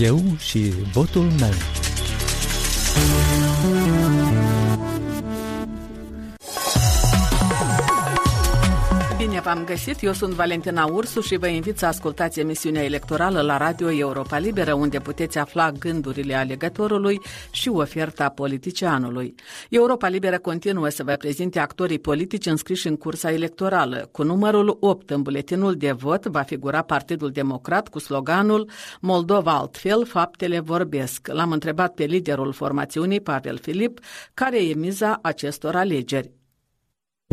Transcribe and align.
Eu 0.00 0.22
și 0.38 0.72
votul 0.92 1.22
meu. 1.22 1.54
V-am 9.54 9.64
găsit, 9.64 10.02
eu 10.02 10.12
sunt 10.12 10.32
Valentina 10.32 10.84
Ursu 10.84 11.20
și 11.20 11.36
vă 11.36 11.46
invit 11.46 11.78
să 11.78 11.86
ascultați 11.86 12.40
emisiunea 12.40 12.84
electorală 12.84 13.40
la 13.40 13.56
Radio 13.56 13.90
Europa 13.90 14.38
Liberă, 14.38 14.74
unde 14.74 14.98
puteți 14.98 15.38
afla 15.38 15.70
gândurile 15.72 16.34
alegătorului 16.34 17.20
și 17.50 17.68
oferta 17.68 18.28
politicianului. 18.28 19.34
Europa 19.70 20.08
Liberă 20.08 20.38
continuă 20.38 20.88
să 20.88 21.02
vă 21.02 21.12
prezinte 21.12 21.58
actorii 21.58 21.98
politici 21.98 22.46
înscriși 22.46 22.86
în 22.86 22.96
cursa 22.96 23.32
electorală. 23.32 24.08
Cu 24.12 24.22
numărul 24.22 24.76
8 24.80 25.10
în 25.10 25.22
buletinul 25.22 25.74
de 25.74 25.92
vot 25.92 26.26
va 26.26 26.42
figura 26.42 26.82
Partidul 26.82 27.30
Democrat 27.30 27.88
cu 27.88 27.98
sloganul 27.98 28.70
Moldova 29.00 29.56
altfel, 29.56 30.06
faptele 30.06 30.60
vorbesc. 30.60 31.28
L-am 31.32 31.52
întrebat 31.52 31.94
pe 31.94 32.04
liderul 32.04 32.52
formațiunii, 32.52 33.20
Pavel 33.20 33.58
Filip, 33.58 34.00
care 34.34 34.64
e 34.64 34.74
miza 34.74 35.18
acestor 35.22 35.76
alegeri. 35.76 36.37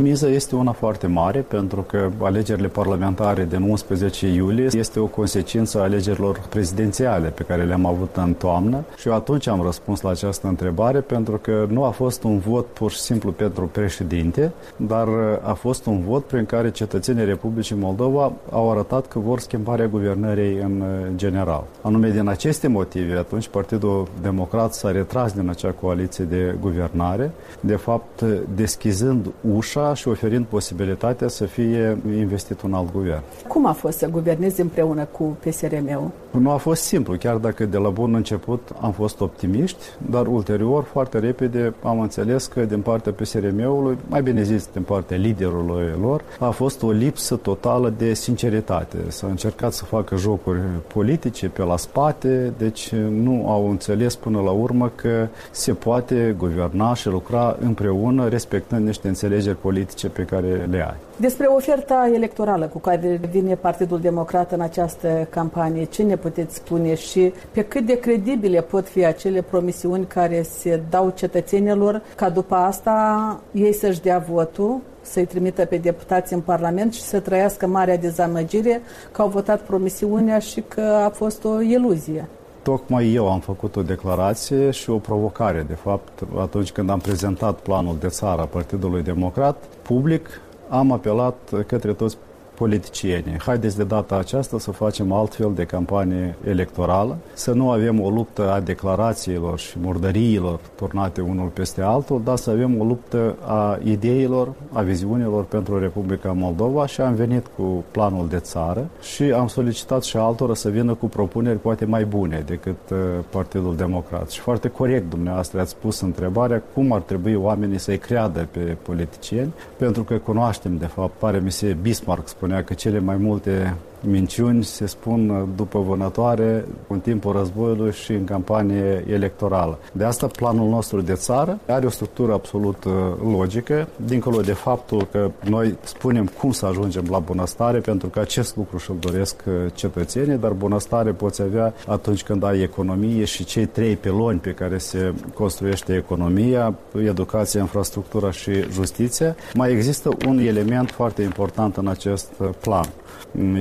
Miza 0.01 0.27
este 0.27 0.55
una 0.55 0.71
foarte 0.71 1.07
mare 1.07 1.39
pentru 1.39 1.81
că 1.81 2.11
alegerile 2.21 2.67
parlamentare 2.67 3.45
din 3.45 3.61
11 3.61 4.27
iulie 4.27 4.67
este 4.71 4.99
o 4.99 5.05
consecință 5.05 5.79
a 5.79 5.81
alegerilor 5.81 6.41
prezidențiale 6.49 7.27
pe 7.27 7.43
care 7.43 7.63
le-am 7.63 7.85
avut 7.85 8.15
în 8.15 8.33
toamnă 8.33 8.83
și 8.97 9.07
eu 9.07 9.13
atunci 9.13 9.47
am 9.47 9.61
răspuns 9.61 10.01
la 10.01 10.09
această 10.09 10.47
întrebare 10.47 10.99
pentru 10.99 11.37
că 11.37 11.67
nu 11.69 11.83
a 11.83 11.89
fost 11.89 12.23
un 12.23 12.39
vot 12.39 12.65
pur 12.65 12.91
și 12.91 12.99
simplu 12.99 13.31
pentru 13.31 13.69
președinte, 13.71 14.51
dar 14.75 15.07
a 15.41 15.53
fost 15.53 15.85
un 15.85 16.01
vot 16.01 16.25
prin 16.25 16.45
care 16.45 16.71
cetățenii 16.71 17.25
Republicii 17.25 17.75
Moldova 17.75 18.31
au 18.51 18.71
arătat 18.71 19.07
că 19.07 19.19
vor 19.19 19.39
schimbarea 19.39 19.87
guvernării 19.87 20.57
în 20.59 20.83
general. 21.15 21.63
Anume 21.81 22.09
din 22.09 22.27
aceste 22.27 22.67
motive, 22.67 23.17
atunci 23.17 23.47
Partidul 23.47 24.07
Democrat 24.21 24.73
s-a 24.73 24.91
retras 24.91 25.33
din 25.33 25.49
acea 25.49 25.71
coaliție 25.71 26.23
de 26.23 26.55
guvernare, 26.61 27.31
de 27.59 27.75
fapt 27.75 28.23
deschizând 28.55 29.25
ușa 29.55 29.83
și 29.93 30.07
oferind 30.07 30.45
posibilitatea 30.45 31.27
să 31.27 31.45
fie 31.45 31.97
investit 32.17 32.61
un 32.61 32.73
alt 32.73 32.91
guvern. 32.91 33.21
Cum 33.47 33.65
a 33.65 33.71
fost 33.71 33.97
să 33.97 34.07
guvernezi 34.07 34.61
împreună 34.61 35.07
cu 35.11 35.37
PSRM-ul? 35.43 36.11
Nu 36.39 36.51
a 36.51 36.57
fost 36.57 36.83
simplu, 36.83 37.15
chiar 37.15 37.35
dacă 37.35 37.65
de 37.65 37.77
la 37.77 37.89
bun 37.89 38.13
început 38.13 38.69
am 38.81 38.91
fost 38.91 39.21
optimiști, 39.21 39.83
dar 40.09 40.27
ulterior, 40.27 40.83
foarte 40.83 41.19
repede, 41.19 41.73
am 41.83 41.99
înțeles 41.99 42.45
că 42.45 42.61
din 42.61 42.81
partea 42.81 43.11
PSRM-ului, 43.11 43.97
mai 44.07 44.21
bine 44.21 44.41
zis, 44.41 44.69
din 44.73 44.81
partea 44.81 45.17
liderului 45.17 45.93
lor, 46.01 46.23
a 46.39 46.49
fost 46.49 46.83
o 46.83 46.91
lipsă 46.91 47.35
totală 47.35 47.93
de 47.97 48.13
sinceritate. 48.13 48.97
S-a 49.07 49.27
încercat 49.27 49.73
să 49.73 49.83
facă 49.83 50.15
jocuri 50.15 50.59
politice 50.93 51.47
pe 51.47 51.63
la 51.63 51.77
spate, 51.77 52.53
deci 52.57 52.93
nu 53.09 53.49
au 53.49 53.69
înțeles 53.69 54.15
până 54.15 54.41
la 54.41 54.51
urmă 54.51 54.91
că 54.95 55.27
se 55.51 55.73
poate 55.73 56.35
guverna 56.37 56.93
și 56.93 57.07
lucra 57.07 57.57
împreună, 57.59 58.27
respectând 58.27 58.85
niște 58.85 59.07
înțelegeri 59.07 59.57
politice 59.57 60.07
pe 60.07 60.23
care 60.23 60.67
le 60.69 60.85
ai. 60.87 60.95
Despre 61.17 61.45
oferta 61.45 62.09
electorală 62.13 62.65
cu 62.65 62.79
care 62.79 63.19
vine 63.31 63.55
Partidul 63.55 63.99
Democrat 63.99 64.51
în 64.51 64.61
această 64.61 65.27
campanie, 65.29 65.83
ce 65.83 66.03
ne 66.03 66.15
puteți 66.25 66.55
spune 66.55 66.95
și 66.95 67.33
pe 67.51 67.61
cât 67.61 67.85
de 67.85 67.99
credibile 67.99 68.61
pot 68.61 68.87
fi 68.87 69.05
acele 69.05 69.41
promisiuni 69.41 70.05
care 70.05 70.41
se 70.41 70.81
dau 70.89 71.13
cetățenilor 71.15 72.01
ca 72.15 72.29
după 72.29 72.55
asta 72.55 73.39
ei 73.51 73.73
să-și 73.73 74.01
dea 74.01 74.25
votul 74.29 74.81
să-i 75.01 75.25
trimită 75.25 75.65
pe 75.65 75.77
deputați 75.77 76.33
în 76.33 76.39
Parlament 76.39 76.93
și 76.93 77.01
să 77.01 77.19
trăiască 77.19 77.67
marea 77.67 77.97
dezamăgire 77.97 78.81
că 79.11 79.21
au 79.21 79.27
votat 79.27 79.61
promisiunea 79.61 80.39
și 80.39 80.61
că 80.67 80.81
a 80.81 81.09
fost 81.09 81.43
o 81.43 81.61
iluzie. 81.61 82.27
Tocmai 82.63 83.13
eu 83.13 83.31
am 83.31 83.39
făcut 83.39 83.75
o 83.75 83.81
declarație 83.81 84.71
și 84.71 84.89
o 84.89 84.97
provocare, 84.97 85.65
de 85.67 85.73
fapt, 85.73 86.23
atunci 86.39 86.71
când 86.71 86.89
am 86.89 86.99
prezentat 86.99 87.59
planul 87.59 87.95
de 87.99 88.07
țară 88.07 88.41
a 88.41 88.45
Partidului 88.45 89.01
Democrat, 89.01 89.63
public 89.81 90.41
am 90.69 90.91
apelat 90.91 91.37
către 91.67 91.93
toți 91.93 92.17
politicieni. 92.55 93.37
Haideți 93.39 93.77
de 93.77 93.83
data 93.83 94.15
aceasta 94.15 94.59
să 94.59 94.71
facem 94.71 95.11
altfel 95.11 95.51
de 95.55 95.63
campanie 95.63 96.35
electorală, 96.47 97.17
să 97.33 97.51
nu 97.51 97.71
avem 97.71 98.01
o 98.01 98.09
luptă 98.09 98.51
a 98.51 98.59
declarațiilor 98.59 99.59
și 99.59 99.77
murdăriilor 99.81 100.59
turnate 100.75 101.21
unul 101.21 101.47
peste 101.47 101.81
altul, 101.81 102.21
dar 102.23 102.37
să 102.37 102.49
avem 102.49 102.79
o 102.79 102.83
luptă 102.83 103.35
a 103.45 103.79
ideilor, 103.83 104.53
a 104.71 104.81
viziunilor 104.81 105.43
pentru 105.43 105.79
Republica 105.79 106.31
Moldova 106.31 106.85
și 106.85 107.01
am 107.01 107.13
venit 107.13 107.47
cu 107.57 107.83
planul 107.91 108.27
de 108.27 108.37
țară 108.37 108.89
și 109.01 109.23
am 109.23 109.47
solicitat 109.47 110.03
și 110.03 110.17
altora 110.17 110.53
să 110.53 110.69
vină 110.69 110.93
cu 110.93 111.05
propuneri 111.05 111.59
poate 111.59 111.85
mai 111.85 112.05
bune 112.05 112.43
decât 112.45 112.89
uh, 112.91 112.97
Partidul 113.29 113.75
Democrat. 113.75 114.29
Și 114.29 114.39
foarte 114.39 114.67
corect 114.67 115.09
dumneavoastră 115.09 115.59
ați 115.59 115.69
spus 115.69 115.99
întrebarea 115.99 116.63
cum 116.73 116.91
ar 116.91 117.01
trebui 117.01 117.33
oamenii 117.35 117.77
să-i 117.77 117.97
creadă 117.97 118.47
pe 118.51 118.77
politicieni, 118.81 119.53
pentru 119.77 120.03
că 120.03 120.17
cunoaștem, 120.17 120.77
de 120.77 120.85
fapt, 120.85 121.11
pare 121.17 121.39
mi 121.39 121.51
se 121.51 121.77
Bismarck 121.81 122.27
spunea 122.45 122.63
că 122.63 122.73
cele 122.73 122.99
mai 122.99 123.17
multe 123.17 123.75
minciuni 124.05 124.63
se 124.63 124.85
spun 124.85 125.47
după 125.55 125.79
vânătoare 125.79 126.65
în 126.87 126.99
timpul 126.99 127.31
războiului 127.31 127.91
și 127.91 128.11
în 128.11 128.23
campanie 128.23 129.05
electorală. 129.09 129.79
De 129.91 130.03
asta 130.03 130.27
planul 130.27 130.69
nostru 130.69 131.01
de 131.01 131.13
țară 131.13 131.59
are 131.67 131.85
o 131.85 131.89
structură 131.89 132.33
absolut 132.33 132.83
uh, 132.83 132.91
logică, 133.37 133.87
dincolo 134.05 134.41
de 134.41 134.53
faptul 134.53 135.07
că 135.11 135.31
noi 135.49 135.77
spunem 135.83 136.29
cum 136.39 136.51
să 136.51 136.65
ajungem 136.65 137.05
la 137.09 137.19
bunăstare, 137.19 137.79
pentru 137.79 138.07
că 138.07 138.19
acest 138.19 138.55
lucru 138.55 138.77
și-l 138.77 138.95
doresc 138.99 139.43
uh, 139.47 139.53
cetățenii, 139.73 140.37
dar 140.37 140.51
bunăstare 140.51 141.11
poți 141.11 141.41
avea 141.41 141.73
atunci 141.87 142.23
când 142.23 142.43
ai 142.43 142.61
economie 142.61 143.25
și 143.25 143.43
cei 143.43 143.65
trei 143.65 143.95
piloni 143.95 144.39
pe 144.39 144.51
care 144.51 144.77
se 144.77 145.13
construiește 145.33 145.95
economia, 145.95 146.73
educația, 147.03 147.59
infrastructura 147.61 148.31
și 148.31 148.51
justiția. 148.71 149.35
Mai 149.53 149.71
există 149.71 150.09
un 150.27 150.37
element 150.37 150.91
foarte 150.91 151.21
important 151.21 151.77
în 151.77 151.87
acest 151.87 152.31
uh, 152.39 152.49
plan. 152.61 152.85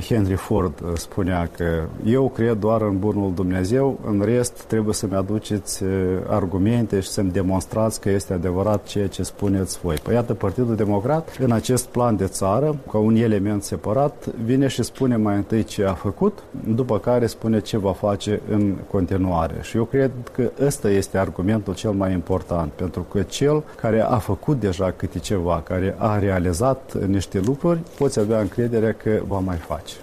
Henry 0.07 0.33
Ford 0.33 0.81
uh, 0.83 0.91
spunea 0.93 1.49
că 1.57 1.83
eu 2.05 2.29
cred 2.29 2.57
doar 2.57 2.81
în 2.81 2.99
bunul 2.99 3.33
Dumnezeu, 3.33 3.99
în 4.05 4.21
rest 4.25 4.63
trebuie 4.63 4.93
să-mi 4.93 5.15
aduceți 5.15 5.83
uh, 5.83 5.89
argumente 6.27 6.99
și 6.99 7.07
să-mi 7.07 7.31
demonstrați 7.31 8.01
că 8.01 8.09
este 8.09 8.33
adevărat 8.33 8.83
ceea 8.83 9.07
ce 9.07 9.23
spuneți 9.23 9.79
voi. 9.79 9.95
Păi 10.03 10.13
iată, 10.13 10.33
Partidul 10.33 10.75
Democrat, 10.75 11.37
în 11.39 11.51
acest 11.51 11.85
plan 11.85 12.15
de 12.15 12.25
țară, 12.25 12.75
ca 12.91 12.97
un 12.97 13.15
element 13.15 13.63
separat, 13.63 14.25
vine 14.43 14.67
și 14.67 14.83
spune 14.83 15.15
mai 15.15 15.35
întâi 15.35 15.63
ce 15.63 15.85
a 15.85 15.93
făcut, 15.93 16.43
după 16.75 16.99
care 16.99 17.25
spune 17.25 17.59
ce 17.59 17.77
va 17.77 17.93
face 17.93 18.41
în 18.49 18.75
continuare. 18.91 19.55
Și 19.61 19.77
eu 19.77 19.83
cred 19.83 20.11
că 20.31 20.51
ăsta 20.65 20.89
este 20.89 21.17
argumentul 21.17 21.73
cel 21.73 21.91
mai 21.91 22.11
important, 22.11 22.71
pentru 22.71 23.01
că 23.01 23.21
cel 23.21 23.63
care 23.75 24.01
a 24.01 24.17
făcut 24.17 24.59
deja 24.59 24.93
câte 24.95 25.19
ceva, 25.19 25.61
care 25.67 25.95
a 25.97 26.19
realizat 26.19 27.07
niște 27.07 27.39
lucruri, 27.45 27.79
poți 27.97 28.19
avea 28.19 28.39
încredere 28.39 28.95
că 29.03 29.21
va 29.27 29.39
mai 29.45 29.57
face. 29.57 29.93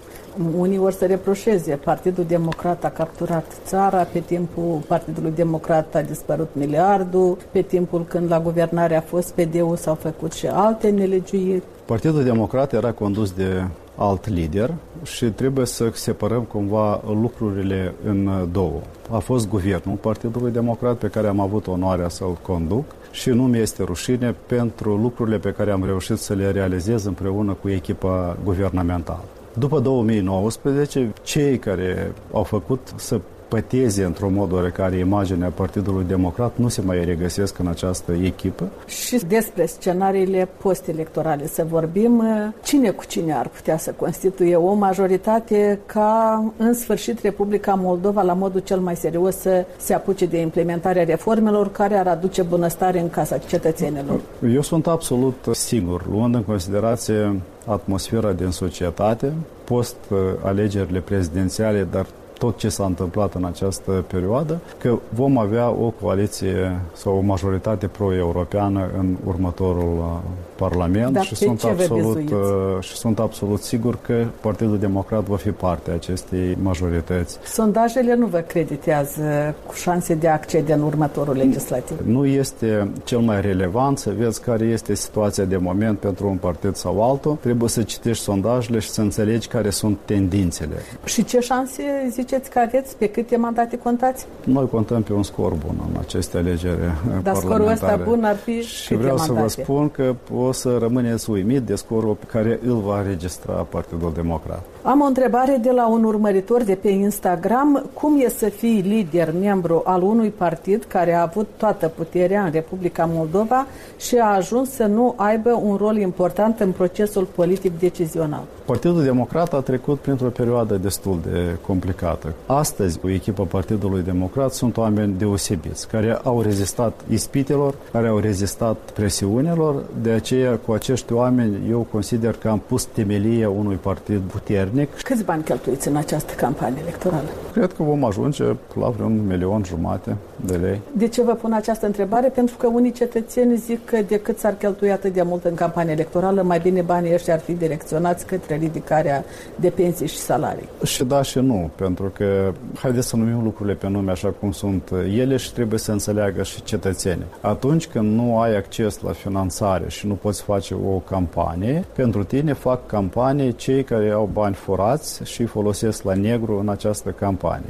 Unii 0.57 0.77
vor 0.77 0.91
să 0.91 1.05
reproșeze. 1.05 1.75
Partidul 1.75 2.23
Democrat 2.27 2.83
a 2.83 2.89
capturat 2.89 3.45
țara, 3.65 4.03
pe 4.03 4.19
timpul 4.19 4.81
Partidului 4.87 5.31
Democrat 5.35 5.95
a 5.95 6.01
dispărut 6.01 6.49
miliardul, 6.53 7.37
pe 7.51 7.61
timpul 7.61 8.05
când 8.05 8.29
la 8.29 8.39
guvernare 8.39 8.95
a 8.95 9.01
fost 9.01 9.33
PD-ul 9.33 9.75
s-au 9.75 9.95
făcut 9.95 10.31
și 10.31 10.47
alte 10.47 10.89
nelegiuiri. 10.89 11.63
Partidul 11.85 12.23
Democrat 12.23 12.73
era 12.73 12.91
condus 12.91 13.31
de 13.31 13.63
alt 13.95 14.27
lider 14.27 14.73
și 15.03 15.25
trebuie 15.25 15.65
să 15.65 15.89
separăm 15.93 16.41
cumva 16.41 17.01
lucrurile 17.07 17.93
în 18.05 18.47
două. 18.51 18.79
A 19.11 19.17
fost 19.17 19.49
guvernul 19.49 19.95
Partidului 19.95 20.51
Democrat 20.51 20.97
pe 20.97 21.07
care 21.07 21.27
am 21.27 21.39
avut 21.39 21.67
onoarea 21.67 22.09
să-l 22.09 22.37
conduc 22.41 22.83
și 23.13 23.29
nu 23.29 23.43
mi 23.43 23.57
este 23.57 23.83
rușine 23.83 24.35
pentru 24.45 24.95
lucrurile 24.95 25.37
pe 25.37 25.51
care 25.51 25.71
am 25.71 25.85
reușit 25.85 26.17
să 26.17 26.33
le 26.33 26.51
realizez 26.51 27.05
împreună 27.05 27.53
cu 27.53 27.69
echipa 27.69 28.37
guvernamentală. 28.43 29.23
După 29.57 29.79
2019, 29.79 31.13
cei 31.23 31.57
care 31.57 32.13
au 32.31 32.43
făcut 32.43 32.93
să 32.95 33.19
păteze 33.53 34.03
într-un 34.03 34.33
mod 34.33 34.51
oarecare 34.51 34.95
imaginea 34.95 35.49
Partidului 35.49 36.05
Democrat 36.07 36.57
nu 36.57 36.67
se 36.67 36.81
mai 36.81 37.05
regăsesc 37.05 37.59
în 37.59 37.67
această 37.67 38.11
echipă. 38.23 38.67
Și 38.85 39.17
despre 39.27 39.65
scenariile 39.65 40.49
post-electorale 40.61 41.47
să 41.47 41.65
vorbim, 41.69 42.23
cine 42.63 42.89
cu 42.89 43.05
cine 43.05 43.33
ar 43.33 43.47
putea 43.47 43.77
să 43.77 43.91
constituie 43.91 44.55
o 44.55 44.73
majoritate 44.73 45.79
ca 45.85 46.43
în 46.57 46.73
sfârșit 46.73 47.21
Republica 47.21 47.73
Moldova 47.73 48.21
la 48.21 48.33
modul 48.33 48.59
cel 48.59 48.79
mai 48.79 48.95
serios 48.95 49.35
să 49.35 49.65
se 49.77 49.93
apuce 49.93 50.25
de 50.25 50.41
implementarea 50.41 51.03
reformelor 51.03 51.71
care 51.71 51.95
ar 51.95 52.07
aduce 52.07 52.41
bunăstare 52.41 52.99
în 52.99 53.09
casa 53.09 53.37
cetățenilor. 53.37 54.19
Eu 54.53 54.61
sunt 54.61 54.87
absolut 54.87 55.45
sigur, 55.51 56.05
luând 56.09 56.35
în 56.35 56.43
considerație 56.43 57.41
atmosfera 57.65 58.31
din 58.31 58.49
societate, 58.49 59.33
post 59.63 59.95
alegerile 60.43 60.99
prezidențiale, 60.99 61.87
dar 61.91 62.05
tot 62.43 62.57
ce 62.57 62.69
s-a 62.69 62.85
întâmplat 62.85 63.33
în 63.33 63.45
această 63.45 64.03
perioadă, 64.07 64.59
că 64.77 64.99
vom 65.09 65.37
avea 65.37 65.69
o 65.69 65.93
coaliție 66.01 66.79
sau 66.93 67.17
o 67.17 67.19
majoritate 67.19 67.87
pro-europeană 67.87 68.89
în 68.97 69.15
următorul 69.25 69.97
uh, 69.97 70.19
Parlament 70.55 71.13
Dar 71.13 71.23
și, 71.23 71.35
sunt 71.35 71.59
ce 71.59 71.67
absolut, 71.67 72.31
uh, 72.31 72.37
și 72.79 72.95
sunt 72.95 73.19
absolut 73.19 73.61
sigur 73.61 73.97
că 74.01 74.25
Partidul 74.41 74.77
Democrat 74.79 75.23
va 75.23 75.35
fi 75.35 75.49
parte 75.49 75.91
a 75.91 75.93
acestei 75.93 76.57
majorități. 76.61 77.37
Sondajele 77.45 78.15
nu 78.15 78.25
vă 78.25 78.37
creditează 78.37 79.55
cu 79.67 79.73
șanse 79.73 80.13
de 80.13 80.27
a 80.27 80.33
accede 80.33 80.73
în 80.73 80.81
următorul 80.81 81.35
legislativ? 81.35 81.99
Nu 82.05 82.25
este 82.25 82.91
cel 83.03 83.19
mai 83.19 83.41
relevant 83.41 83.97
să 83.97 84.13
vezi 84.17 84.41
care 84.41 84.65
este 84.65 84.93
situația 84.93 85.43
de 85.43 85.57
moment 85.57 85.99
pentru 85.99 86.27
un 86.27 86.37
partid 86.37 86.75
sau 86.75 87.09
altul. 87.09 87.37
Trebuie 87.41 87.69
să 87.69 87.83
citești 87.83 88.23
sondajele 88.23 88.79
și 88.79 88.89
să 88.89 89.01
înțelegi 89.01 89.47
care 89.47 89.69
sunt 89.69 89.97
tendințele. 90.05 90.75
Și 91.05 91.23
ce 91.23 91.39
șanse 91.39 91.83
ziceți 92.33 92.49
că 92.49 92.59
aveți? 92.59 92.97
Pe 92.97 93.09
câte 93.09 93.37
mandate 93.37 93.77
contați? 93.77 94.25
Noi 94.43 94.69
contăm 94.69 95.01
pe 95.01 95.13
un 95.13 95.23
scor 95.23 95.53
bun 95.53 95.75
în 95.91 95.99
aceste 95.99 96.37
alegeri 96.37 96.79
Dar 97.23 97.35
scorul 97.35 97.67
ăsta 97.67 98.01
bun 98.03 98.23
ar 98.23 98.35
fi 98.35 98.61
Și 98.61 98.95
vreau 98.95 99.15
mandate? 99.17 99.49
să 99.49 99.55
vă 99.55 99.63
spun 99.63 99.89
că 99.89 100.15
o 100.33 100.51
să 100.51 100.77
rămâneți 100.77 101.29
uimit 101.29 101.61
de 101.61 101.75
scorul 101.75 102.13
pe 102.13 102.25
care 102.25 102.59
îl 102.65 102.79
va 102.79 102.99
înregistra 102.99 103.53
Partidul 103.53 104.11
Democrat. 104.13 104.65
Am 104.85 105.01
o 105.01 105.05
întrebare 105.05 105.59
de 105.61 105.71
la 105.71 105.87
un 105.87 106.03
urmăritor 106.03 106.63
de 106.63 106.75
pe 106.75 106.89
Instagram. 106.89 107.85
Cum 107.93 108.19
e 108.19 108.29
să 108.29 108.49
fii 108.49 108.81
lider, 108.81 109.33
membru 109.39 109.81
al 109.85 110.01
unui 110.01 110.29
partid 110.29 110.83
care 110.83 111.13
a 111.13 111.21
avut 111.21 111.47
toată 111.57 111.87
puterea 111.87 112.43
în 112.43 112.51
Republica 112.51 113.09
Moldova 113.13 113.65
și 113.97 114.15
a 114.15 114.25
ajuns 114.25 114.69
să 114.69 114.85
nu 114.85 115.13
aibă 115.17 115.59
un 115.63 115.75
rol 115.75 115.97
important 115.97 116.59
în 116.59 116.71
procesul 116.71 117.27
politic 117.35 117.79
decizional? 117.79 118.43
Partidul 118.65 119.03
Democrat 119.03 119.53
a 119.53 119.59
trecut 119.59 119.99
printr-o 119.99 120.27
perioadă 120.27 120.75
destul 120.75 121.19
de 121.31 121.57
complicată. 121.67 122.33
Astăzi, 122.45 122.99
o 123.03 123.09
echipă 123.09 123.43
Partidului 123.43 124.01
Democrat 124.01 124.53
sunt 124.53 124.77
oameni 124.77 125.15
deosebiți, 125.17 125.87
care 125.87 126.19
au 126.23 126.41
rezistat 126.41 127.01
ispitelor, 127.09 127.75
care 127.91 128.07
au 128.07 128.17
rezistat 128.17 128.77
presiunilor. 128.93 129.83
De 130.01 130.11
aceea, 130.11 130.57
cu 130.65 130.71
acești 130.71 131.13
oameni, 131.13 131.69
eu 131.69 131.87
consider 131.91 132.35
că 132.35 132.47
am 132.49 132.61
pus 132.67 132.85
temelia 132.85 133.49
unui 133.49 133.75
partid 133.75 134.19
puternic. 134.19 134.71
Câți 135.03 135.23
bani 135.23 135.43
cheltuiți 135.43 135.87
în 135.87 135.95
această 135.95 136.33
campanie 136.33 136.81
electorală? 136.81 137.27
Cred 137.53 137.73
că 137.73 137.83
vom 137.83 138.03
ajunge 138.03 138.43
la 138.79 138.89
vreun 138.89 139.27
milion 139.27 139.63
jumate 139.65 140.15
de 140.45 140.55
lei. 140.55 140.81
De 140.91 141.07
ce 141.07 141.21
vă 141.21 141.33
pun 141.33 141.53
această 141.53 141.85
întrebare? 141.85 142.27
Pentru 142.27 142.55
că 142.57 142.67
unii 142.67 142.91
cetățeni 142.91 143.55
zic 143.57 143.85
că 143.85 143.97
decât 144.07 144.39
s-ar 144.39 144.53
cheltui 144.53 144.91
atât 144.91 145.13
de 145.13 145.21
mult 145.21 145.43
în 145.43 145.53
campanie 145.53 145.91
electorală, 145.91 146.41
mai 146.41 146.59
bine 146.59 146.81
banii 146.81 147.13
ăștia 147.13 147.33
ar 147.33 147.39
fi 147.39 147.53
direcționați 147.53 148.25
către 148.25 148.55
ridicarea 148.55 149.23
de 149.55 149.69
pensii 149.69 150.07
și 150.07 150.17
salarii. 150.17 150.67
Și 150.83 151.03
da 151.03 151.21
și 151.21 151.39
nu, 151.39 151.69
pentru 151.75 152.11
că 152.15 152.53
haideți 152.75 153.07
să 153.07 153.15
numim 153.15 153.43
lucrurile 153.43 153.75
pe 153.75 153.89
nume 153.89 154.11
așa 154.11 154.33
cum 154.39 154.51
sunt 154.51 154.91
ele 155.17 155.37
și 155.37 155.53
trebuie 155.53 155.79
să 155.79 155.91
înțeleagă 155.91 156.43
și 156.43 156.63
cetățenii. 156.63 157.25
Atunci 157.41 157.87
când 157.87 158.15
nu 158.15 158.39
ai 158.39 158.57
acces 158.57 159.01
la 159.01 159.11
finanțare 159.11 159.85
și 159.87 160.07
nu 160.07 160.13
poți 160.13 160.41
face 160.41 160.75
o 160.93 160.97
campanie, 160.97 161.85
pentru 161.95 162.23
tine 162.23 162.53
fac 162.53 162.85
campanie 162.85 163.51
cei 163.51 163.83
care 163.83 164.09
au 164.09 164.29
bani 164.33 164.55
furați 164.63 165.23
și 165.23 165.45
folosesc 165.45 166.03
la 166.03 166.13
negru 166.13 166.59
în 166.59 166.69
această 166.69 167.11
campanie. 167.11 167.69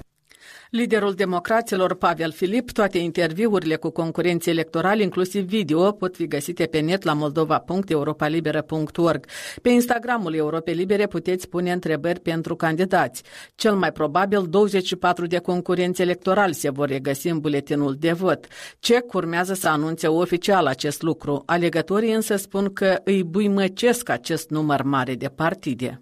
Liderul 0.73 1.13
democraților 1.13 1.95
Pavel 1.95 2.31
Filip, 2.31 2.71
toate 2.71 2.97
interviurile 2.97 3.75
cu 3.75 3.89
concurenții 3.89 4.51
electorali, 4.51 5.03
inclusiv 5.03 5.43
video, 5.43 5.91
pot 5.91 6.15
fi 6.15 6.27
găsite 6.27 6.65
pe 6.65 6.79
net 6.79 7.03
la 7.03 7.13
moldova.europalibera.org. 7.13 9.25
Pe 9.61 9.69
Instagramul 9.69 10.35
Europe 10.35 10.71
Libere 10.71 11.07
puteți 11.07 11.49
pune 11.49 11.71
întrebări 11.71 12.19
pentru 12.19 12.55
candidați. 12.55 13.23
Cel 13.55 13.75
mai 13.75 13.91
probabil 13.91 14.45
24 14.49 15.25
de 15.25 15.37
concurenți 15.37 16.01
electorali 16.01 16.53
se 16.53 16.69
vor 16.69 16.87
regăsi 16.87 17.27
în 17.27 17.39
buletinul 17.39 17.95
de 17.99 18.11
vot. 18.11 18.47
Ce 18.79 19.05
urmează 19.13 19.53
să 19.53 19.69
anunțe 19.69 20.07
oficial 20.07 20.65
acest 20.65 21.01
lucru. 21.01 21.43
Alegătorii 21.45 22.13
însă 22.13 22.35
spun 22.35 22.73
că 22.73 22.99
îi 23.03 23.23
buimăcesc 23.23 24.09
acest 24.09 24.49
număr 24.49 24.81
mare 24.81 25.15
de 25.15 25.27
partide. 25.27 26.01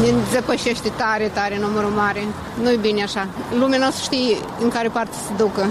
Ne 0.00 0.12
zăpășește 0.32 0.88
tare, 0.96 1.30
tare 1.34 1.58
numărul 1.58 1.90
mare. 1.90 2.20
Nu-i 2.62 2.78
bine 2.80 3.02
așa. 3.02 3.28
Lumea 3.58 3.78
nu 3.78 3.86
o 3.86 3.90
să 3.90 4.00
știe 4.02 4.36
în 4.62 4.68
care 4.68 4.88
parte 4.88 5.12
să 5.12 5.30
ducă. 5.36 5.66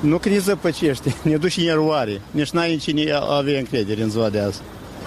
Nu 0.00 0.18
că 0.18 0.28
ne 0.28 0.38
zăpăcește, 0.38 1.14
ne 1.22 1.36
duce 1.36 1.60
în 1.60 1.66
eroare. 1.66 2.20
Nici 2.30 2.50
n-ai 2.50 2.76
cine 2.76 3.02
avea 3.38 3.58
încredere 3.58 4.02
în 4.02 4.10
ziua 4.10 4.28
de 4.28 4.38
azi. 4.38 4.60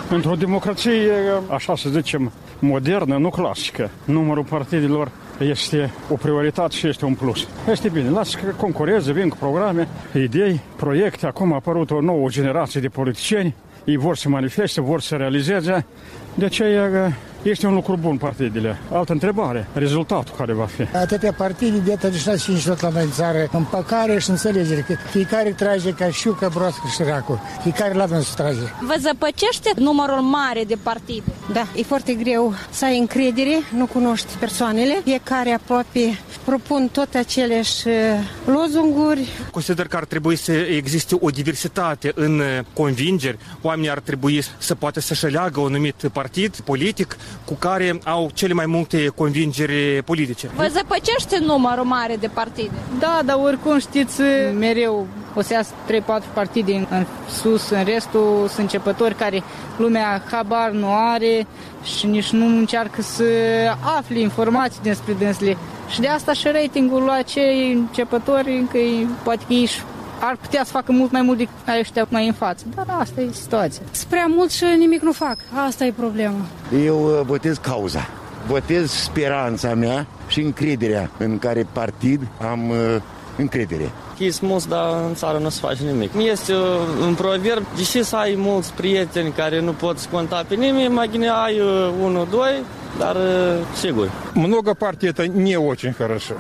Într-o 0.10 0.36
democrație, 0.36 1.12
așa 1.48 1.75
să 1.75 1.90
zicem, 1.90 2.31
modernă, 2.60 3.18
nu 3.18 3.30
clasică, 3.30 3.90
numărul 4.06 4.44
partidelor 4.44 5.12
este 5.40 5.94
o 6.10 6.16
prioritate 6.16 6.75
și 6.75 6.88
este 6.88 7.06
un 7.06 7.14
plus. 7.14 7.48
Este 7.69 7.90
bine, 7.90 8.10
lasă 8.10 8.38
că 8.38 8.54
concureze, 8.57 9.12
vin 9.12 9.30
cu 9.30 9.38
programe, 9.40 9.88
idei, 10.14 10.60
proiecte. 10.75 11.25
Acum 11.25 11.52
a 11.52 11.56
apărut 11.56 11.92
o 11.92 12.02
nouă 12.02 12.30
generație 12.30 12.81
de 12.81 12.88
politicieni, 12.88 13.56
ei 13.84 13.98
vor 13.98 14.18
să 14.18 14.30
manifeste, 14.30 14.81
vor 14.81 15.02
să 15.02 15.16
realizeze. 15.16 15.86
De 16.34 16.46
aceea 16.46 17.14
este 17.44 17.68
un 17.68 17.74
lucru 17.74 17.98
bun 17.98 18.18
partidele. 18.18 18.80
Altă 18.92 19.12
întrebare, 19.12 19.68
rezultatul 19.74 20.36
care 20.38 20.54
va 20.54 20.66
fi. 20.66 20.98
Atâtea 20.98 21.34
partide 21.34 21.78
de 21.78 21.92
atât 21.92 22.14
și 22.14 22.66
tot 22.66 22.82
la 22.82 22.90
noi 22.90 23.04
în 23.04 23.12
țară, 23.12 23.50
împăcare 23.52 24.20
și 24.20 24.30
înțelegere, 24.30 24.82
că 24.82 24.96
fiecare 25.10 25.50
trage 25.50 25.90
ca 25.92 26.10
șiucă, 26.10 26.52
broască 26.54 26.88
și 26.96 27.04
racul. 27.04 27.40
Fiecare 27.62 27.94
la 27.94 28.08
să 28.08 28.34
trage. 28.36 28.60
Vă 28.82 28.96
zăpăcește 29.00 29.72
numărul 29.76 30.22
mare 30.22 30.64
de 30.64 30.76
partide? 30.84 31.24
Da, 31.54 31.68
e 31.76 31.84
foarte 31.84 32.14
greu 32.14 32.54
să 32.70 32.86
ai 32.86 32.98
încredere, 32.98 33.60
nu 33.76 33.86
cunoști 33.86 34.36
persoanele. 34.40 35.02
Fiecare 35.04 35.52
aproape 35.52 36.20
propun 36.46 36.90
tot 36.92 37.14
aceleași 37.14 37.84
lozunguri. 38.46 39.28
Consider 39.52 39.88
că 39.88 39.96
ar 39.96 40.06
trebui 40.06 40.36
să 40.36 40.52
existe 40.52 41.16
o 41.20 41.30
diversitate 41.30 42.12
în 42.16 42.42
convingeri. 42.74 43.38
Oamenii 43.62 43.90
ar 43.90 44.00
trebui 44.00 44.44
să 44.58 44.76
poată 44.76 45.00
să-și 45.00 45.26
aleagă 45.26 45.60
un 45.60 45.74
anumit 45.74 46.10
partid 46.14 46.56
politic 46.60 47.18
cu 47.45 47.54
care 47.54 48.00
au 48.04 48.30
cele 48.33 48.54
mai 48.54 48.66
multe 48.66 49.07
convingeri 49.07 50.01
politice. 50.06 50.50
Vă 50.56 50.69
zăpăcește 50.72 51.39
numărul 51.45 51.86
mare 51.86 52.16
de 52.16 52.28
partide? 52.28 52.75
Da, 53.00 53.22
dar 53.25 53.39
oricum 53.44 53.80
știți, 53.80 54.22
mereu 54.60 55.07
o 55.36 55.42
să 55.42 55.54
iasă 55.54 55.74
3-4 56.22 56.33
partide 56.33 56.74
în, 56.74 56.86
în 56.89 57.06
sus, 57.30 57.69
în 57.69 57.83
restul 57.83 58.45
sunt 58.48 58.60
începători 58.60 59.16
care 59.16 59.44
lumea 59.78 60.24
habar 60.31 60.69
nu 60.69 60.88
are 60.94 61.48
și 61.98 62.06
nici 62.06 62.30
nu 62.30 62.45
încearcă 62.45 63.01
să 63.01 63.24
afle 63.98 64.19
informații 64.19 64.80
despre 64.83 65.13
dânsle. 65.13 65.57
Și 65.89 66.00
de 66.00 66.07
asta 66.07 66.33
și 66.33 66.48
ratingul 66.48 67.01
la 67.01 67.22
cei 67.22 67.72
începători, 67.74 68.66
că 68.72 68.78
poate 69.24 69.44
că 69.48 69.54
ei 69.54 69.69
ar 70.20 70.37
putea 70.41 70.64
să 70.64 70.70
facă 70.70 70.93
mult 70.93 71.11
mai 71.11 71.23
mult 71.23 71.38
decât 71.38 71.53
ăștia 71.81 72.06
mai 72.08 72.26
în 72.26 72.32
față. 72.32 72.64
Dar 72.75 72.87
asta 72.88 73.20
e 73.20 73.29
situația. 73.32 73.82
Sunt 73.91 74.08
prea 74.08 74.26
mult 74.29 74.50
și 74.50 74.64
nimic 74.79 75.03
nu 75.03 75.12
fac. 75.12 75.37
Asta 75.67 75.85
e 75.85 75.93
problema. 75.93 76.41
Eu 76.85 77.23
votez 77.26 77.56
cauza. 77.56 78.08
Votez 78.47 78.91
speranța 78.91 79.75
mea 79.75 80.06
și 80.26 80.41
încrederea 80.41 81.10
în 81.19 81.39
care 81.39 81.67
partid 81.72 82.20
am 82.51 82.69
uh, 82.69 82.77
încredere. 83.36 83.91
Chismus, 84.17 84.67
dar 84.67 85.05
în 85.08 85.15
țară 85.15 85.39
nu 85.39 85.48
se 85.48 85.58
face 85.60 85.82
nimic. 85.82 86.10
Este 86.31 86.53
un 87.06 87.15
proverb, 87.15 87.65
deși 87.77 88.03
să 88.03 88.17
ai 88.17 88.34
mulți 88.39 88.72
prieteni 88.72 89.31
care 89.32 89.60
nu 89.60 89.72
pot 89.72 89.98
conta 90.10 90.44
pe 90.48 90.55
nimeni, 90.55 90.94
mai 90.94 91.08
bine 91.08 91.29
ai 91.29 91.60
unul, 92.03 92.27
doi, 92.31 92.63
dar 92.98 93.17
sigur. 93.75 94.10
Много 94.34 94.75
партий 94.75 95.08
это 95.08 95.27
не 95.27 95.56
очень 95.56 95.93
хорошо. 95.93 96.34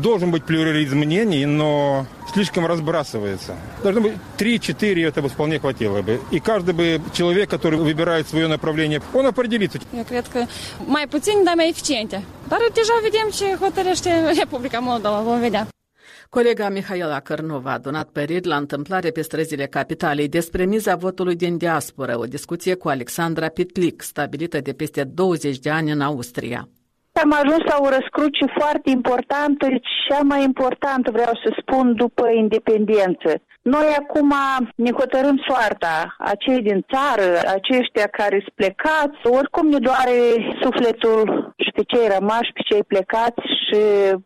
Должен 0.00 0.30
быть 0.30 0.44
плюрализм 0.44 0.96
мнений, 0.98 1.44
но 1.44 2.04
слишком 2.37 2.67
разбрасывается. 2.67 3.55
Должно 3.81 4.01
быть 4.01 4.13
3-4, 4.37 5.07
это 5.09 5.21
бы 5.23 5.29
вполне 5.29 5.59
хватило 5.59 6.03
бы. 6.03 6.21
И 6.29 6.39
каждый 6.39 6.73
бы 6.75 7.01
человек, 7.11 7.49
который 7.49 7.79
выбирает 7.79 8.27
свое 8.27 8.47
направление, 8.47 9.01
он 9.13 9.25
определится. 9.25 9.79
Eu 9.91 10.03
cred 10.03 10.27
că 10.27 10.45
mai 10.85 11.07
puțin, 11.09 11.43
dar 11.43 11.55
mai 11.55 11.69
eficiente. 11.69 12.23
Dar 12.47 12.59
deja 12.73 12.99
vedem 13.01 13.29
ce 13.33 13.57
hotărăște 13.59 14.09
Republica 14.39 14.79
Moldova, 14.79 15.21
vom 15.21 15.39
vedea. 15.39 15.67
Colega 16.29 16.69
Mihaela 16.69 17.19
Cărnova 17.19 17.69
a 17.69 17.73
adunat 17.73 18.09
păreri 18.09 18.47
la 18.47 18.55
întâmplare 18.55 19.09
pe 19.09 19.21
străzile 19.21 19.65
capitalei 19.65 20.27
despre 20.27 20.65
miza 20.65 20.95
votului 20.95 21.35
din 21.35 21.57
diasporă, 21.57 22.17
o 22.17 22.23
discuție 22.25 22.73
cu 22.73 22.87
Alexandra 22.87 23.47
Pitlic, 23.47 24.01
stabilită 24.01 24.59
de 24.59 24.73
peste 24.73 25.03
20 25.03 25.57
de 25.57 25.69
ani 25.69 25.91
în 25.91 26.01
Austria. 26.01 26.69
Am 27.23 27.31
ajuns 27.33 27.63
la 27.71 27.77
o 27.85 27.89
răscruce 27.89 28.45
foarte 28.59 28.89
importantă, 28.89 29.65
cea 30.07 30.21
mai 30.31 30.43
importantă, 30.43 31.11
vreau 31.11 31.33
să 31.43 31.49
spun, 31.61 31.95
după 31.95 32.29
independență. 32.29 33.29
Noi 33.61 33.87
acum 33.99 34.33
ne 34.75 34.91
hotărâm 34.91 35.37
soarta, 35.47 36.15
acei 36.17 36.61
din 36.61 36.85
țară, 36.93 37.27
aceștia 37.57 38.07
care 38.19 38.37
sunt 38.43 38.55
plecați, 38.55 39.17
oricum 39.39 39.67
ne 39.67 39.77
doare 39.77 40.17
sufletul 40.61 41.53
și 41.63 41.71
pe 41.75 41.83
cei 41.83 42.07
rămași, 42.17 42.53
pe 42.53 42.61
cei 42.69 42.83
plecați 42.83 43.41
și 43.65 43.81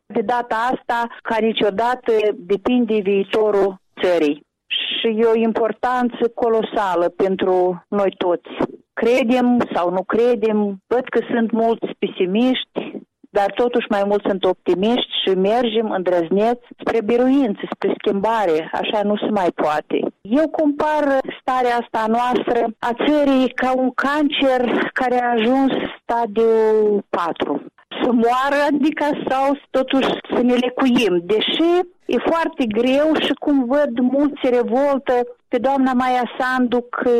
de 0.06 0.22
data 0.34 0.56
asta, 0.74 1.00
ca 1.22 1.38
niciodată, 1.40 2.12
depinde 2.36 3.00
viitorul 3.02 3.76
țării. 4.02 4.42
Și 4.68 5.08
e 5.08 5.26
o 5.26 5.42
importanță 5.50 6.24
colosală 6.36 7.06
pentru 7.24 7.86
noi 7.88 8.16
toți. 8.18 8.52
Credem 8.94 9.48
sau 9.74 9.90
nu 9.90 10.04
credem, 10.04 10.58
văd 10.88 11.06
că 11.10 11.20
sunt 11.32 11.52
mulți 11.52 11.88
pesimiști, 12.00 12.81
dar 13.38 13.52
totuși 13.56 13.88
mai 13.90 14.04
mulți 14.06 14.28
sunt 14.28 14.44
optimiști 14.44 15.12
și 15.22 15.38
mergem 15.50 15.92
îndrăzneți 15.92 16.66
spre 16.80 17.02
biruință, 17.02 17.62
spre 17.74 17.94
schimbare. 17.98 18.70
Așa 18.72 19.00
nu 19.04 19.16
se 19.18 19.30
mai 19.30 19.52
poate. 19.56 19.98
Eu 20.22 20.48
compar 20.50 21.04
starea 21.42 21.78
asta 21.82 22.06
noastră 22.08 22.60
a 22.80 22.92
țării 23.06 23.50
ca 23.50 23.74
un 23.76 23.92
cancer 24.06 24.90
care 24.94 25.18
a 25.22 25.32
ajuns 25.38 25.72
stadiul 26.02 27.04
4 27.10 27.66
să 28.04 28.12
moară, 28.12 28.60
adică 28.72 29.06
sau 29.30 29.58
totuși 29.70 30.10
să 30.34 30.42
ne 30.42 30.54
lecuim. 30.54 31.22
Deși 31.26 31.72
e 32.14 32.30
foarte 32.32 32.66
greu 32.66 33.10
și 33.26 33.34
cum 33.40 33.66
văd 33.66 34.00
mulți 34.00 34.50
revoltă 34.58 35.14
pe 35.48 35.58
doamna 35.58 35.94
Maia 35.94 36.26
Sandu 36.40 36.80
că 36.82 37.12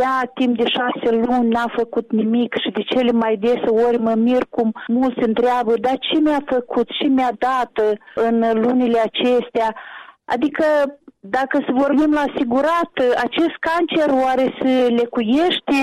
ea 0.00 0.30
timp 0.34 0.56
de 0.56 0.66
șase 0.76 1.14
luni 1.14 1.48
n-a 1.48 1.72
făcut 1.76 2.12
nimic 2.12 2.54
și 2.62 2.70
de 2.70 2.82
cele 2.82 3.12
mai 3.12 3.36
dese 3.36 3.70
ori 3.86 3.98
mă 3.98 4.14
mir 4.16 4.44
cum 4.50 4.72
mulți 4.86 5.22
întreabă, 5.30 5.72
dar 5.80 5.96
ce 5.98 6.20
mi-a 6.20 6.42
făcut, 6.46 6.88
ce 6.98 7.06
mi-a 7.06 7.32
dat 7.38 7.72
în 8.14 8.36
lunile 8.62 8.98
acestea? 8.98 9.74
Adică 10.24 10.64
dacă 11.20 11.56
să 11.66 11.72
vorbim 11.72 12.12
la 12.12 12.24
sigurat, 12.36 12.92
acest 13.26 13.56
cancer 13.68 14.08
oare 14.24 14.54
se 14.60 14.72
lecuiește 15.00 15.78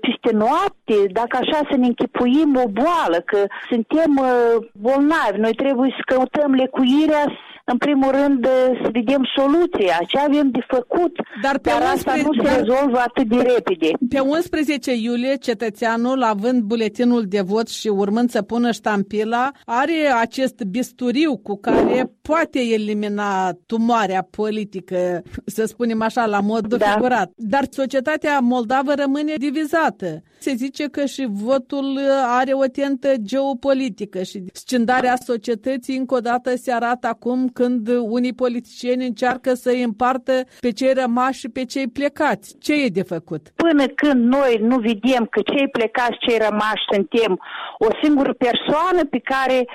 peste 0.00 0.30
noapte? 0.36 0.96
Dacă 1.12 1.36
așa 1.40 1.60
să 1.70 1.76
ne 1.76 1.86
închipuim 1.86 2.50
o 2.64 2.68
boală, 2.68 3.18
că 3.24 3.38
suntem 3.68 4.10
uh, 4.16 4.66
bolnavi, 4.72 5.38
noi 5.44 5.54
trebuie 5.54 5.90
să 5.96 6.14
căutăm 6.14 6.52
lecuirea 6.52 7.24
în 7.64 7.78
primul 7.78 8.10
rând, 8.10 8.46
să 8.82 8.88
vedem 8.92 9.28
soluția, 9.36 9.98
ce 10.08 10.18
avem 10.18 10.50
de 10.50 10.64
făcut, 10.68 11.16
dar, 11.42 11.58
pe 11.58 11.70
dar 11.70 11.80
11, 11.92 12.10
asta 12.10 12.14
nu 12.24 12.42
se 12.42 12.56
rezolvă 12.58 12.98
atât 12.98 13.28
de 13.28 13.36
repede. 13.36 13.90
Pe 14.08 14.18
11 14.20 14.94
iulie, 14.94 15.34
cetățeanul, 15.34 16.22
având 16.22 16.62
buletinul 16.62 17.24
de 17.26 17.40
vot 17.40 17.68
și 17.68 17.88
urmând 17.88 18.30
să 18.30 18.42
pună 18.42 18.70
ștampila, 18.70 19.50
are 19.64 19.92
acest 20.20 20.62
bisturiu 20.64 21.36
cu 21.36 21.56
care 21.60 22.12
poate 22.22 22.58
elimina 22.58 23.52
tumoarea 23.66 24.26
politică, 24.30 25.22
să 25.46 25.64
spunem 25.64 26.02
așa, 26.02 26.26
la 26.26 26.40
mod 26.40 26.74
da. 26.74 26.86
figurat. 26.86 27.30
Dar 27.36 27.64
societatea 27.70 28.38
moldavă 28.38 28.92
rămâne 28.94 29.34
divizată. 29.36 30.22
Se 30.44 30.54
zice 30.54 30.88
că 30.88 31.04
și 31.04 31.26
votul 31.30 31.98
are 32.40 32.52
o 32.52 32.66
tentă 32.66 33.14
geopolitică 33.30 34.22
și 34.22 34.44
scindarea 34.52 35.16
societății 35.16 35.96
încă 35.96 36.14
o 36.14 36.18
dată 36.18 36.56
se 36.56 36.72
arată 36.72 37.06
acum 37.06 37.48
când 37.48 37.88
unii 37.88 38.34
politicieni 38.34 39.06
încearcă 39.06 39.54
să 39.54 39.70
îi 39.70 39.82
împartă 39.82 40.32
pe 40.60 40.70
cei 40.70 40.92
rămași 40.92 41.38
și 41.38 41.48
pe 41.48 41.64
cei 41.64 41.88
plecați. 41.88 42.56
Ce 42.58 42.72
e 42.84 42.88
de 42.88 43.02
făcut? 43.02 43.42
Până 43.56 43.86
când 43.86 44.20
noi 44.36 44.56
nu 44.60 44.76
vedem 44.78 45.24
că 45.30 45.40
cei 45.54 45.68
plecați, 45.68 46.22
cei 46.26 46.38
rămași 46.38 46.88
suntem 46.92 47.40
o 47.78 47.88
singură 48.02 48.32
persoană 48.32 49.04
pe 49.10 49.20
care 49.24 49.68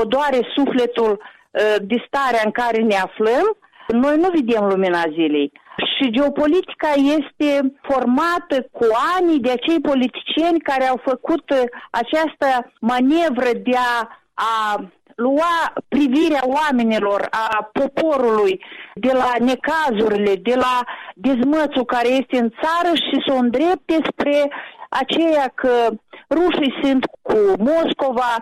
o 0.00 0.04
doare 0.04 0.40
sufletul 0.56 1.12
uh, 1.20 1.76
de 1.82 2.04
starea 2.06 2.42
în 2.44 2.50
care 2.50 2.82
ne 2.82 2.94
aflăm, 2.94 3.56
noi 3.88 4.16
nu 4.16 4.28
vedem 4.34 4.64
lumina 4.68 5.02
zilei. 5.12 5.52
Și 5.96 6.10
geopolitica 6.10 6.92
este 7.18 7.74
formată 7.82 8.68
cu 8.72 8.86
ani 9.16 9.40
de 9.40 9.50
acei 9.50 9.80
politicieni 9.80 10.60
care 10.60 10.84
au 10.88 11.00
făcut 11.04 11.50
uh, 11.50 11.62
această 11.90 12.72
manevră 12.80 13.50
de 13.62 13.76
a, 13.76 14.08
a 14.34 14.84
lua 15.16 15.72
privirea 15.88 16.42
oamenilor, 16.44 17.26
a 17.30 17.70
poporului, 17.72 18.64
de 18.94 19.12
la 19.12 19.32
necazurile, 19.38 20.34
de 20.34 20.54
la 20.54 20.84
dezmățul 21.14 21.84
care 21.84 22.08
este 22.08 22.36
în 22.38 22.50
țară 22.50 22.94
și 22.94 23.22
să 23.26 23.32
o 23.32 23.38
îndrepte 23.38 23.96
spre 24.10 24.52
aceea 24.88 25.52
că 25.54 25.88
rușii 26.30 26.78
sunt 26.82 27.04
cu 27.22 27.38
Moscova, 27.58 28.36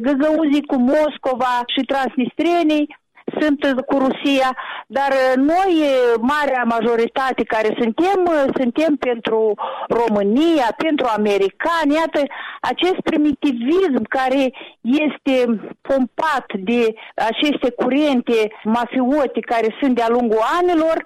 găgăuzii 0.00 0.66
cu 0.66 0.76
Moscova 0.76 1.62
și 1.66 1.80
transnistrenii 1.86 2.98
sunt 3.38 3.80
cu 3.86 3.98
Rusia, 3.98 4.56
dar 4.96 5.10
uh, 5.12 5.34
noi, 5.52 5.72
uh, 5.80 6.14
marea 6.20 6.62
majoritate 6.76 7.42
care 7.44 7.70
suntem, 7.80 8.20
uh, 8.26 8.44
suntem 8.58 8.96
pentru 8.96 9.54
România, 10.00 10.68
pentru 10.76 11.06
americani, 11.16 11.94
iată, 12.00 12.20
acest 12.60 13.00
primitivism 13.10 14.02
care 14.08 14.42
este 14.80 15.34
pompat 15.80 16.46
de 16.70 16.94
aceste 17.30 17.70
curente 17.70 18.38
mafiote 18.64 19.40
care 19.40 19.76
sunt 19.80 19.94
de-a 19.94 20.08
lungul 20.08 20.42
anilor, 20.60 20.98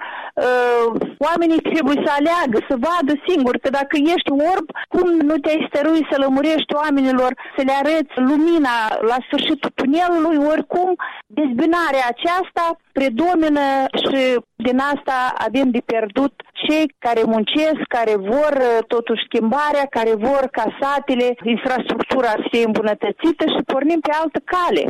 oamenii 1.18 1.60
trebuie 1.70 1.98
să 2.04 2.10
aleagă, 2.18 2.58
să 2.68 2.76
vadă 2.86 3.12
singur 3.28 3.54
că 3.56 3.70
dacă 3.70 3.96
ești 4.14 4.30
orb, 4.52 4.66
cum 4.88 5.06
nu 5.28 5.36
te-ai 5.36 5.66
stărui 5.68 6.06
să 6.10 6.16
lămurești 6.18 6.74
oamenilor, 6.74 7.30
să 7.56 7.62
le 7.66 7.72
arăți 7.82 8.14
lumina 8.30 8.76
la 9.10 9.16
sfârșitul 9.26 9.70
tunelului, 9.74 10.46
oricum 10.52 10.94
dezbinarea 11.26 12.04
aceasta 12.14 12.76
predomină 12.98 13.66
și 14.02 14.20
din 14.66 14.78
asta 14.92 15.16
avem 15.46 15.68
de 15.70 15.82
pierdut 15.90 16.34
cei 16.66 16.86
care 16.98 17.22
muncesc, 17.34 17.82
care 17.96 18.14
vor 18.16 18.52
uh, 18.60 18.84
totuși 18.94 19.26
schimbarea, 19.28 19.86
care 19.96 20.14
vor 20.28 20.42
ca 20.58 20.66
satele, 20.80 21.28
infrastructura 21.54 22.30
să 22.40 22.46
fie 22.50 22.64
îmbunătățită 22.64 23.44
și 23.54 23.68
pornim 23.72 24.00
pe 24.00 24.12
altă 24.22 24.40
cale. 24.54 24.84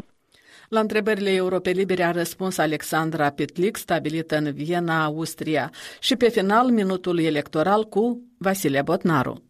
La 0.69 0.81
întrebările 0.81 1.31
Europe 1.31 1.71
Libere 1.71 2.03
a 2.03 2.11
răspuns 2.11 2.59
Alexandra 2.59 3.31
Petlic, 3.31 3.77
stabilită 3.77 4.37
în 4.37 4.53
Viena, 4.53 5.05
Austria, 5.05 5.71
și 6.01 6.17
pe 6.17 6.29
final 6.29 6.67
minutul 6.71 7.21
electoral 7.21 7.83
cu 7.85 8.21
Vasile 8.39 8.83
Botnaru. 8.83 9.43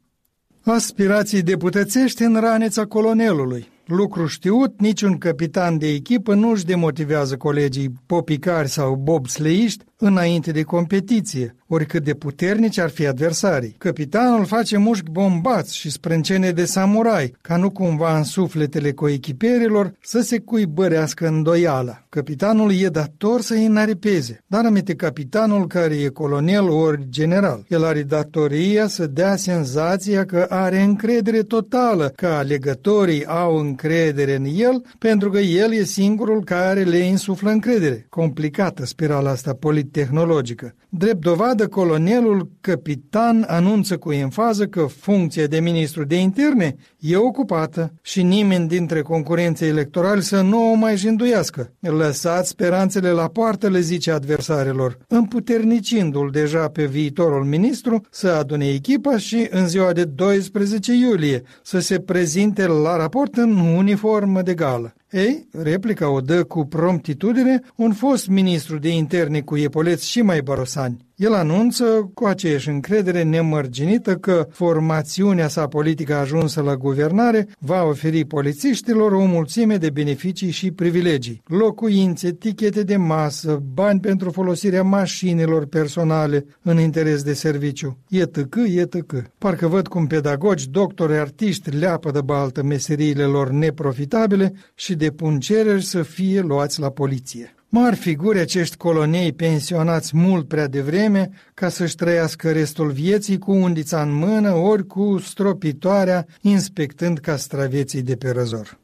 Aspirații 0.65 1.43
deputățești 1.43 2.23
în 2.23 2.41
ranița 2.41 2.85
colonelului. 2.85 3.73
Lucru 3.87 4.27
știut, 4.27 4.81
niciun 4.81 5.19
capitan 5.19 5.79
de 5.79 5.87
echipă 5.87 6.35
nu 6.35 6.51
își 6.51 6.65
demotivează 6.65 7.37
colegii 7.37 7.93
popicari 8.07 8.69
sau 8.69 8.95
bobsleiști 8.95 9.85
înainte 9.99 10.51
de 10.51 10.63
competiție, 10.63 11.55
oricât 11.67 12.05
de 12.05 12.15
puternici 12.15 12.79
ar 12.79 12.91
fi 12.91 13.07
adversarii. 13.07 13.75
Capitanul 13.79 14.45
face 14.45 14.77
mușchi 14.77 15.11
bombați 15.11 15.77
și 15.77 15.91
sprâncene 15.91 16.51
de 16.51 16.65
samurai, 16.65 17.35
ca 17.41 17.57
nu 17.57 17.71
cumva 17.71 18.17
în 18.17 18.25
sufletele 18.25 18.93
coechipierilor 18.93 19.93
să 20.03 20.21
se 20.21 20.39
cuibărească 20.39 21.27
îndoiala. 21.27 22.05
Capitanul 22.09 22.73
e 22.73 22.89
dator 22.89 23.41
să 23.41 23.55
îi 23.55 23.65
înaripeze, 23.65 24.41
dar 24.47 24.65
aminte 24.65 24.95
capitanul 24.95 25.67
care 25.67 25.95
e 25.95 26.09
colonel 26.09 26.69
ori 26.69 27.07
general. 27.09 27.65
El 27.69 27.85
are 27.85 28.03
datoria 28.03 28.87
să 28.87 29.07
dea 29.07 29.37
senzația 29.37 30.25
că 30.25 30.47
are 30.49 30.81
încredere 30.81 31.43
totală, 31.43 32.13
că 32.17 32.27
alegătorii 32.27 33.27
au 33.27 33.57
încredere 33.57 34.35
în 34.35 34.45
el, 34.45 34.83
pentru 34.99 35.31
că 35.31 35.39
el 35.39 35.73
e 35.73 35.85
singurul 35.85 36.45
care 36.45 36.83
le 36.83 36.97
insuflă 36.97 37.51
încredere. 37.51 38.07
Complicată 38.09 38.85
spirala 38.85 39.31
asta 39.31 39.53
polittehnologică. 39.85 40.75
Drept 40.89 41.21
dovadă, 41.21 41.69
colonelul 41.69 42.51
capitan 42.61 43.45
anunță 43.49 43.97
cu 43.97 44.13
enfază 44.13 44.67
că 44.67 44.87
funcția 44.87 45.47
de 45.47 45.61
ministru 45.61 46.05
de 46.05 46.17
interne 46.17 46.75
e 46.99 47.17
ocupată 47.17 47.93
și 48.03 48.23
nimeni 48.23 48.69
dintre 48.69 49.03
concurenții 49.03 49.67
electorali 49.67 50.23
să 50.23 50.41
nu 50.41 50.71
o 50.71 50.75
mai 50.75 50.97
jinduiască. 50.97 51.73
Lăsați 51.81 52.49
speranțele 52.49 53.11
la 53.11 53.29
poartă, 53.29 53.69
le 53.69 53.81
zice 53.81 54.11
adversarilor, 54.11 54.99
împuternicindu-l 55.09 56.31
deja 56.31 56.69
pe 56.69 56.85
viitorul 56.85 57.45
ministru 57.45 58.01
să 58.11 58.29
adune 58.29 58.69
echipa 58.69 59.19
și 59.19 59.47
în 59.51 59.69
ziua 59.69 59.93
de 59.93 60.05
12 60.05 60.93
iulie 60.93 61.43
să 61.63 61.79
se 61.79 61.99
prezinte 61.99 62.67
la 62.67 62.97
raport 62.97 63.37
în 63.37 63.57
uniformă 63.57 64.43
de 64.43 64.55
gală. 64.55 64.95
Ei, 65.15 65.49
replica 65.53 66.09
o 66.09 66.21
dă 66.21 66.45
cu 66.45 66.65
promptitudine 66.65 67.61
un 67.77 67.93
fost 67.93 68.27
ministru 68.27 68.79
de 68.79 68.89
interne 68.89 69.41
cu 69.41 69.57
epoleți 69.57 70.09
și 70.09 70.23
mai 70.23 70.41
barosani. 70.41 71.07
El 71.17 71.35
anunță 71.35 72.11
cu 72.15 72.25
aceeași 72.25 72.69
încredere 72.69 73.23
nemărginită 73.23 74.17
că 74.17 74.47
formațiunea 74.51 75.49
sa 75.49 75.67
politică 75.67 76.15
ajunsă 76.15 76.61
la 76.61 76.77
guvernare 76.77 77.49
va 77.59 77.83
oferi 77.83 78.25
polițiștilor 78.25 79.13
o 79.13 79.25
mulțime 79.25 79.77
de 79.77 79.91
beneficii 79.91 80.51
și 80.51 80.71
privilegii. 80.71 81.43
Locuințe, 81.47 82.33
tichete 82.33 82.83
de 82.83 82.97
masă, 82.97 83.63
bani 83.75 84.01
pentru 84.01 84.31
folosirea 84.31 84.83
mașinilor 84.83 85.67
personale 85.67 86.47
în 86.63 86.81
interes 86.81 87.23
de 87.23 87.33
serviciu. 87.33 87.99
E 88.09 88.25
tâcă, 88.27 88.61
e 88.61 88.85
tâcă. 88.85 89.31
Parcă 89.39 89.67
văd 89.67 89.89
cum 89.89 90.07
pedagogi, 90.07 90.71
doctori, 90.71 91.19
artiști 91.19 91.71
leapă 91.71 92.11
de 92.11 92.21
baltă 92.21 92.63
meseriile 92.63 93.25
lor 93.25 93.51
neprofitabile 93.51 94.53
și 94.75 94.95
depun 94.95 95.41
cereri 95.41 95.85
să 95.85 96.03
fie 96.03 96.41
luați 96.41 96.81
la 96.81 96.91
poliție. 96.91 97.55
Mari 97.77 97.97
figuri 97.97 98.39
acești 98.39 98.77
colonei 98.77 99.33
pensionați 99.33 100.17
mult 100.17 100.49
prea 100.49 100.67
devreme 100.67 101.31
ca 101.55 101.69
să-și 101.69 101.95
trăiască 101.95 102.53
restul 102.53 102.91
vieții 102.91 103.39
cu 103.39 103.53
undița 103.53 104.03
în 104.03 104.13
mână 104.13 104.53
ori 104.53 104.87
cu 104.87 105.19
stropitoarea 105.19 106.27
inspectând 106.41 107.19
castraveții 107.19 108.03
de 108.03 108.17
pe 108.17 108.31
răzor. 108.31 108.79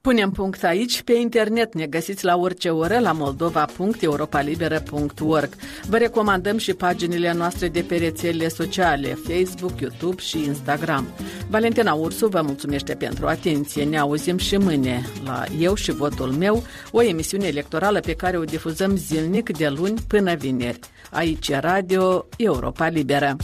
Punem 0.00 0.30
punct 0.30 0.64
aici. 0.64 1.02
Pe 1.02 1.12
internet 1.12 1.74
ne 1.74 1.86
găsiți 1.86 2.24
la 2.24 2.36
orice 2.36 2.70
oră 2.70 2.98
la 2.98 3.12
moldova.europalibera.org. 3.12 5.48
Vă 5.88 5.96
recomandăm 5.96 6.58
și 6.58 6.74
paginile 6.74 7.32
noastre 7.32 7.68
de 7.68 7.80
pe 7.80 7.96
rețelele 7.96 8.48
sociale, 8.48 9.18
Facebook, 9.28 9.80
YouTube 9.80 10.20
și 10.20 10.44
Instagram. 10.44 11.06
Valentina 11.48 11.92
Ursu 11.92 12.26
vă 12.26 12.42
mulțumește 12.42 12.94
pentru 12.94 13.26
atenție. 13.26 13.84
Ne 13.84 13.98
auzim 13.98 14.36
și 14.36 14.56
mâine 14.56 15.02
la 15.24 15.44
Eu 15.58 15.74
și 15.74 15.92
Votul 15.92 16.30
meu, 16.30 16.62
o 16.90 17.02
emisiune 17.02 17.46
electorală 17.46 18.00
pe 18.00 18.14
care 18.14 18.38
o 18.38 18.44
difuzăm 18.44 18.96
zilnic 18.96 19.56
de 19.56 19.68
luni 19.68 20.00
până 20.08 20.34
vineri. 20.34 20.78
Aici 21.10 21.52
Radio 21.52 22.26
Europa 22.36 22.88
Liberă. 22.88 23.36